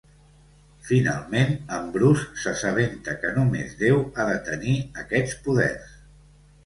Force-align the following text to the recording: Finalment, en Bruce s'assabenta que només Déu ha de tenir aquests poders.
Finalment, 0.85 1.51
en 1.77 1.91
Bruce 1.97 2.41
s'assabenta 2.45 3.15
que 3.25 3.33
només 3.37 3.77
Déu 3.85 4.01
ha 4.23 4.27
de 4.31 4.39
tenir 4.51 4.75
aquests 5.05 5.37
poders. 5.49 5.95